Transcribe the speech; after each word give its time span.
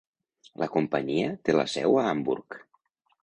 La 0.61 0.67
companyia 0.75 1.27
té 1.49 1.55
la 1.57 1.67
seu 1.75 1.99
a 2.01 2.05
Hamburg. 2.13 2.57